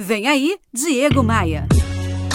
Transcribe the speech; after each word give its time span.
Vem 0.00 0.28
aí, 0.28 0.56
Diego 0.72 1.24
Maia. 1.24 1.66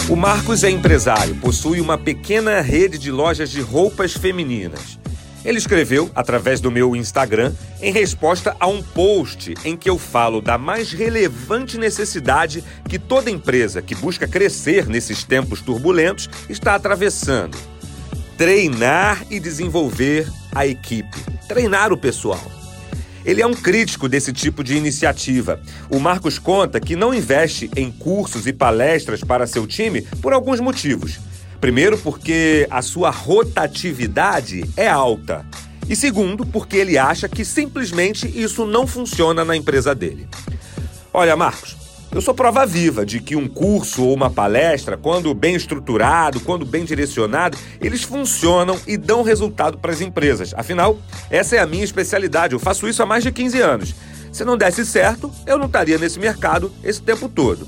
O 0.10 0.18
Marcos 0.18 0.66
é 0.66 0.70
empresário, 0.70 1.34
possui 1.36 1.80
uma 1.80 1.98
pequena 1.98 2.60
rede 2.60 2.98
de 2.98 3.10
lojas 3.10 3.50
de 3.50 3.62
roupas 3.62 4.12
femininas. 4.12 5.00
Ele 5.46 5.60
escreveu, 5.60 6.12
através 6.14 6.60
do 6.60 6.70
meu 6.70 6.94
Instagram, 6.94 7.54
em 7.82 7.90
resposta 7.90 8.54
a 8.60 8.68
um 8.68 8.84
post 8.84 9.54
em 9.64 9.78
que 9.78 9.90
eu 9.90 9.98
falo 9.98 10.42
da 10.42 10.58
mais 10.58 10.92
relevante 10.92 11.78
necessidade 11.78 12.62
que 12.90 13.00
toda 13.00 13.32
empresa 13.32 13.82
que 13.82 13.96
busca 13.96 14.28
crescer 14.28 14.86
nesses 14.88 15.24
tempos 15.24 15.62
turbulentos 15.62 16.30
está 16.50 16.76
atravessando: 16.76 17.58
treinar 18.38 19.26
e 19.30 19.40
desenvolver 19.40 20.28
a 20.54 20.68
equipe, 20.68 21.18
treinar 21.48 21.94
o 21.94 21.98
pessoal. 21.98 22.63
Ele 23.26 23.42
é 23.42 23.48
um 23.48 23.54
crítico 23.54 24.10
desse 24.10 24.34
tipo 24.34 24.64
de 24.64 24.76
iniciativa. 24.76 25.62
O 25.90 26.00
Marcos 26.00 26.38
conta 26.38 26.80
que 26.80 26.96
não 26.96 27.14
investe 27.14 27.70
em 27.76 27.92
cursos 27.92 28.48
e 28.48 28.54
palestras 28.54 29.22
para 29.22 29.48
seu 29.48 29.66
time 29.66 30.02
por 30.22 30.34
alguns 30.34 30.60
motivos. 30.60 31.20
Primeiro, 31.62 31.98
porque 31.98 32.68
a 32.70 32.82
sua 32.82 33.10
rotatividade 33.10 34.70
é 34.76 34.88
alta. 34.88 35.46
E 35.88 35.96
segundo, 35.96 36.46
porque 36.46 36.78
ele 36.78 36.98
acha 36.98 37.30
que 37.30 37.46
simplesmente 37.46 38.28
isso 38.28 38.66
não 38.66 38.86
funciona 38.86 39.46
na 39.46 39.56
empresa 39.56 39.94
dele. 39.96 40.28
Olha, 41.14 41.36
Marcos, 41.36 41.78
eu 42.14 42.22
sou 42.22 42.34
prova 42.34 42.66
viva 42.66 43.04
de 43.06 43.20
que 43.20 43.36
um 43.36 43.48
curso 43.48 44.04
ou 44.04 44.14
uma 44.14 44.30
palestra, 44.30 44.96
quando 44.96 45.34
bem 45.34 45.56
estruturado, 45.56 46.40
quando 46.42 46.64
bem 46.64 46.86
direcionado, 46.86 47.58
eles 47.82 48.04
funcionam 48.04 48.80
e 48.86 48.98
dão 48.98 49.24
resultado 49.24 49.80
para 49.80 49.92
as 49.92 50.00
empresas. 50.00 50.54
Afinal, 50.56 51.00
essa 51.30 51.56
é 51.56 51.60
a 51.60 51.66
minha 51.66 51.84
especialidade. 51.84 52.54
Eu 52.54 52.60
faço 52.60 52.88
isso 52.88 53.02
há 53.02 53.06
mais 53.06 53.24
de 53.24 53.32
15 53.32 53.60
anos. 53.60 53.96
Se 54.32 54.46
não 54.46 54.56
desse 54.56 54.86
certo, 54.86 55.32
eu 55.48 55.58
não 55.58 55.66
estaria 55.66 55.98
nesse 55.98 56.20
mercado 56.20 56.72
esse 56.84 57.02
tempo 57.02 57.28
todo. 57.28 57.68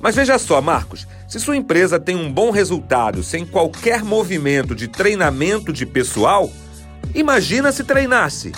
Mas 0.00 0.16
veja 0.16 0.38
só, 0.38 0.60
Marcos, 0.60 1.06
se 1.28 1.38
sua 1.38 1.56
empresa 1.56 1.98
tem 1.98 2.16
um 2.16 2.32
bom 2.32 2.50
resultado 2.50 3.22
sem 3.22 3.46
qualquer 3.46 4.02
movimento 4.02 4.74
de 4.74 4.88
treinamento 4.88 5.72
de 5.72 5.86
pessoal, 5.86 6.52
imagina 7.14 7.72
se 7.72 7.84
treinasse. 7.84 8.52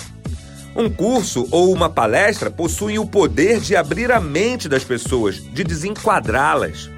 Um 0.77 0.91
curso 0.91 1.49
ou 1.51 1.73
uma 1.73 1.89
palestra 1.89 2.51
possuem 2.51 2.99
o 2.99 3.07
poder 3.07 3.61
de 3.61 3.75
abrir 3.75 4.13
a 4.13 4.21
mente 4.21 4.69
das 4.69 4.85
pessoas, 4.85 5.37
de 5.37 5.65
desenquadrá-las. 5.65 6.91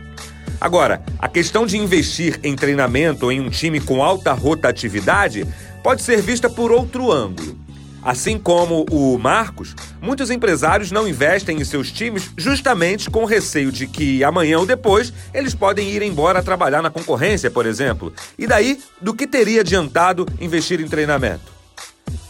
Agora, 0.61 1.01
a 1.17 1.29
questão 1.29 1.65
de 1.65 1.79
investir 1.79 2.41
em 2.43 2.57
treinamento 2.57 3.31
em 3.31 3.41
um 3.41 3.49
time 3.49 3.79
com 3.79 4.03
alta 4.03 4.33
rotatividade 4.33 5.47
pode 5.81 6.03
ser 6.03 6.21
vista 6.21 6.51
por 6.51 6.73
outro 6.73 7.13
ângulo. 7.13 7.57
Assim 8.03 8.37
como 8.37 8.85
o 8.91 9.17
Marcos, 9.17 9.77
muitos 10.03 10.29
empresários 10.29 10.91
não 10.91 11.07
investem 11.07 11.61
em 11.61 11.65
seus 11.65 11.93
times 11.93 12.31
justamente 12.37 13.09
com 13.09 13.25
receio 13.25 13.71
de 13.71 13.87
que 13.87 14.25
amanhã 14.25 14.59
ou 14.59 14.67
depois 14.67 15.13
eles 15.33 15.55
podem 15.55 15.89
ir 15.89 16.03
embora 16.03 16.43
trabalhar 16.43 16.83
na 16.83 16.91
concorrência, 16.91 17.49
por 17.49 17.65
exemplo. 17.65 18.13
E 18.37 18.45
daí, 18.45 18.81
do 19.01 19.15
que 19.15 19.27
teria 19.27 19.61
adiantado 19.61 20.27
investir 20.41 20.81
em 20.81 20.89
treinamento? 20.89 21.58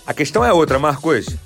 A 0.08 0.14
questão 0.14 0.42
é 0.42 0.50
outra, 0.50 0.78
Marcos. 0.78 1.36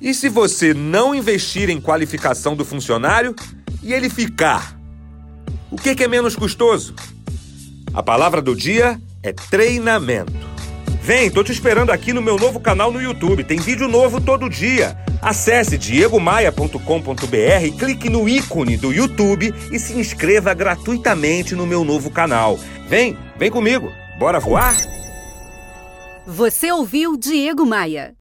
E 0.00 0.14
se 0.14 0.28
você 0.28 0.72
não 0.72 1.12
investir 1.12 1.68
em 1.68 1.80
qualificação 1.80 2.54
do 2.54 2.64
funcionário 2.64 3.34
e 3.82 3.92
ele 3.92 4.08
ficar? 4.08 4.78
O 5.68 5.74
que, 5.74 6.04
é 6.04 6.06
menos 6.06 6.36
custoso? 6.36 6.94
A 7.92 8.00
palavra 8.00 8.40
do 8.40 8.54
dia 8.54 9.00
é 9.20 9.32
treinamento. 9.32 10.32
Vem, 11.02 11.28
tô 11.28 11.42
te 11.42 11.50
esperando 11.50 11.90
aqui 11.90 12.12
no 12.12 12.22
meu 12.22 12.38
novo 12.38 12.60
canal 12.60 12.92
no 12.92 13.02
YouTube. 13.02 13.42
Tem 13.42 13.58
vídeo 13.58 13.88
novo 13.88 14.20
todo 14.20 14.48
dia. 14.48 14.96
Acesse 15.20 15.76
diegomaia.com.br, 15.76 17.78
clique 17.80 18.08
no 18.08 18.28
ícone 18.28 18.76
do 18.76 18.92
YouTube 18.92 19.52
e 19.72 19.78
se 19.80 19.94
inscreva 19.94 20.54
gratuitamente 20.54 21.56
no 21.56 21.66
meu 21.66 21.84
novo 21.84 22.12
canal. 22.12 22.60
Vem, 22.88 23.18
vem 23.36 23.50
comigo. 23.50 23.92
Bora 24.20 24.38
voar? 24.38 24.76
Você 26.30 26.70
ouviu 26.70 27.16
Diego 27.16 27.64
Maia. 27.64 28.14